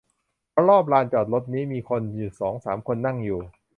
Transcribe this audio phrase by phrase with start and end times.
[0.51, 3.41] เพราะรอบลานจอดรถนี่มีคนอยู่สองสามคนนั่งอยู่